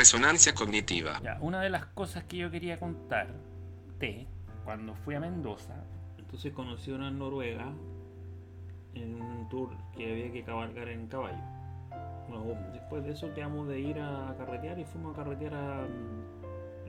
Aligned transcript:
Resonancia 0.00 0.54
cognitiva. 0.54 1.20
Ya, 1.22 1.36
una 1.42 1.60
de 1.60 1.68
las 1.68 1.84
cosas 1.84 2.24
que 2.24 2.38
yo 2.38 2.50
quería 2.50 2.78
contarte 2.78 4.26
cuando 4.64 4.94
fui 4.94 5.14
a 5.14 5.20
Mendoza, 5.20 5.74
entonces 6.16 6.54
conocí 6.54 6.90
a 6.90 6.94
una 6.94 7.10
noruega 7.10 7.70
en 8.94 9.20
un 9.20 9.46
tour 9.50 9.76
que 9.94 10.10
había 10.10 10.32
que 10.32 10.42
cabalgar 10.42 10.88
en 10.88 11.06
caballo. 11.06 11.36
Bueno, 12.30 12.46
después 12.72 13.04
de 13.04 13.10
eso 13.10 13.34
quedamos 13.34 13.68
de 13.68 13.78
ir 13.78 13.98
a 13.98 14.34
carretear 14.38 14.78
y 14.78 14.86
fuimos 14.86 15.12
a 15.12 15.22
carretear 15.22 15.52
a, 15.52 15.86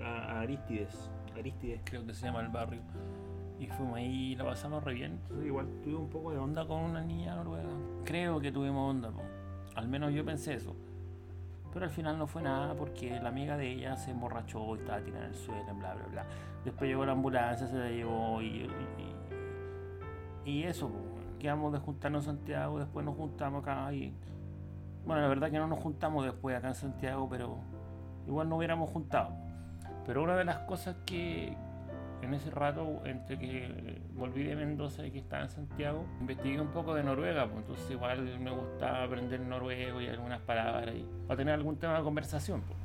a 0.02 0.40
Aristides. 0.40 1.12
Aristides 1.38 1.82
creo 1.84 2.06
que 2.06 2.14
se 2.14 2.28
llama 2.28 2.40
el 2.40 2.48
barrio. 2.48 2.80
Y 3.60 3.68
fuimos 3.68 3.98
ahí 3.98 4.32
y 4.32 4.36
la 4.38 4.46
pasamos 4.46 4.86
re 4.86 4.94
bien. 4.94 5.20
Entonces 5.24 5.48
igual 5.48 5.68
tuve 5.84 5.96
un 5.96 6.10
poco 6.10 6.32
de 6.32 6.38
onda 6.38 6.66
con 6.66 6.80
una 6.80 7.02
niña 7.02 7.36
noruega. 7.36 7.72
Creo 8.06 8.40
que 8.40 8.54
tuvimos 8.54 8.90
onda, 8.90 9.12
po. 9.12 9.22
al 9.76 9.90
menos 9.90 10.14
yo 10.14 10.24
pensé 10.24 10.54
eso. 10.54 10.78
Pero 11.74 11.86
al 11.86 11.92
final 11.92 12.18
no 12.18 12.28
fue 12.28 12.42
nada 12.42 12.74
porque 12.74 13.20
la 13.20 13.30
amiga 13.30 13.56
de 13.58 13.72
ella 13.72 13.96
se 13.96 14.12
emborrachó 14.12 14.76
y 14.76 14.80
estaba 14.80 15.02
tirada 15.02 15.26
en 15.26 15.32
el 15.32 15.38
suelo, 15.38 15.74
bla, 15.76 15.94
bla, 15.94 16.06
bla. 16.08 16.26
Después 16.66 16.90
llegó 16.90 17.06
la 17.06 17.14
ambulancia, 17.14 17.66
se 17.68 17.78
la 17.78 17.90
llevó 17.90 18.42
y, 18.42 18.70
y, 20.46 20.52
y 20.52 20.64
eso, 20.64 20.92
quedamos 21.40 21.72
de 21.72 21.80
juntarnos 21.80 22.28
en 22.28 22.38
Santiago, 22.38 22.80
después 22.80 23.06
nos 23.06 23.16
juntamos 23.16 23.64
acá 23.64 23.92
y... 23.94 24.14
Bueno, 25.06 25.24
la 25.24 25.28
verdad 25.30 25.50
que 25.50 25.58
no 25.58 25.68
nos 25.68 25.80
juntamos 25.80 26.26
después 26.26 26.56
acá 26.56 26.68
en 26.68 26.76
Santiago, 26.76 27.28
pero 27.28 27.58
igual 28.28 28.50
no 28.50 28.58
hubiéramos 28.58 28.90
juntado. 28.90 29.34
Pero 30.06 30.24
una 30.24 30.36
de 30.36 30.46
las 30.46 30.60
cosas 30.60 30.96
que 31.06 31.58
en 32.22 32.34
ese 32.34 32.52
rato, 32.52 33.02
entre 33.06 33.38
que 33.38 34.00
volví 34.16 34.44
de 34.44 34.56
Mendoza 34.56 35.06
y 35.06 35.12
que 35.12 35.20
estaba 35.20 35.44
en 35.44 35.50
Santiago, 35.50 36.06
investigué 36.20 36.62
un 36.62 36.70
poco 36.70 36.94
de 36.94 37.04
Noruega, 37.04 37.46
pues 37.48 37.60
entonces 37.60 37.92
igual 37.92 38.40
me 38.40 38.52
gustaba 38.52 39.04
aprender 39.04 39.40
noruego 39.40 40.02
y 40.02 40.08
algunas 40.08 40.40
palabras 40.42 40.96
y, 40.96 41.06
para 41.28 41.38
tener 41.38 41.54
algún 41.54 41.78
tema 41.78 41.98
de 41.98 42.04
conversación. 42.04 42.62
Pues. 42.62 42.78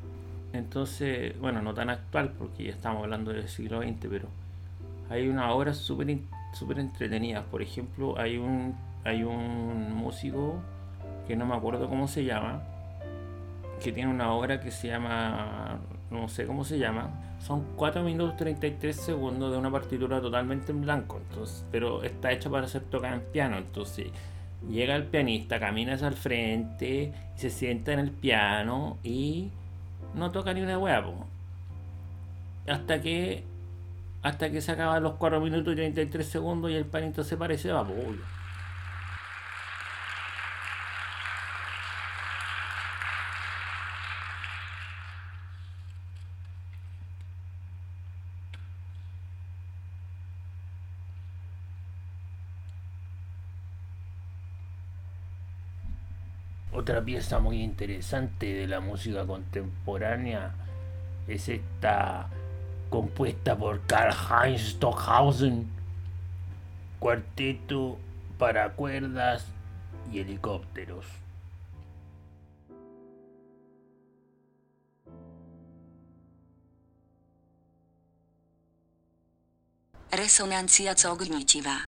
Entonces, 0.52 1.38
bueno, 1.38 1.60
no 1.60 1.74
tan 1.74 1.90
actual 1.90 2.32
porque 2.38 2.64
ya 2.64 2.70
estamos 2.70 3.02
hablando 3.02 3.32
del 3.32 3.48
siglo 3.48 3.82
XX, 3.82 4.06
pero 4.08 4.28
hay 5.10 5.28
unas 5.28 5.52
obras 5.52 5.76
súper 5.76 6.18
super 6.52 6.78
entretenidas. 6.78 7.44
Por 7.44 7.62
ejemplo, 7.62 8.18
hay 8.18 8.38
un, 8.38 8.74
hay 9.04 9.22
un 9.22 9.92
músico 9.92 10.60
que 11.26 11.36
no 11.36 11.44
me 11.46 11.54
acuerdo 11.54 11.88
cómo 11.88 12.08
se 12.08 12.24
llama, 12.24 12.62
que 13.82 13.92
tiene 13.92 14.10
una 14.10 14.32
obra 14.32 14.60
que 14.60 14.70
se 14.70 14.88
llama, 14.88 15.78
no 16.10 16.28
sé 16.28 16.46
cómo 16.46 16.64
se 16.64 16.78
llama, 16.78 17.10
son 17.40 17.64
4 17.76 18.02
minutos 18.02 18.36
33 18.36 18.96
segundos 18.96 19.52
de 19.52 19.58
una 19.58 19.70
partitura 19.70 20.20
totalmente 20.20 20.72
en 20.72 20.82
blanco, 20.82 21.20
entonces, 21.28 21.64
pero 21.70 22.02
está 22.02 22.32
hecha 22.32 22.50
para 22.50 22.66
ser 22.68 22.82
tocada 22.82 23.14
en 23.14 23.20
piano, 23.20 23.58
entonces 23.58 24.08
llega 24.68 24.96
el 24.96 25.04
pianista, 25.04 25.60
camina 25.60 25.94
hacia 25.94 26.08
el 26.08 26.14
frente, 26.14 27.12
se 27.36 27.50
sienta 27.50 27.92
en 27.92 28.00
el 28.00 28.10
piano 28.10 28.96
y 29.04 29.50
no 30.14 30.30
toca 30.30 30.54
ni 30.54 30.62
una 30.62 30.78
hueá, 30.78 31.04
hasta 32.68 33.00
que 33.00 33.44
hasta 34.22 34.50
que 34.50 34.60
se 34.60 34.72
acaban 34.72 35.02
los 35.04 35.14
4 35.14 35.40
minutos 35.40 35.72
y 35.72 35.76
33 35.76 36.26
segundos 36.26 36.70
y 36.70 36.74
el 36.74 36.84
pianista 36.84 37.22
se 37.22 37.36
parece 37.36 37.70
va, 37.70 37.86
Otra 56.76 57.02
pieza 57.02 57.38
muy 57.38 57.62
interesante 57.62 58.52
de 58.52 58.66
la 58.66 58.80
música 58.80 59.24
contemporánea 59.24 60.52
es 61.26 61.48
esta 61.48 62.28
compuesta 62.90 63.56
por 63.56 63.80
Karl-Heinz 63.86 64.72
Stockhausen, 64.72 65.66
cuarteto 66.98 67.96
para 68.36 68.74
cuerdas 68.74 69.46
y 70.12 70.18
helicópteros. 70.18 71.06
Resonancia 80.10 80.94
cognitiva. 80.94 81.84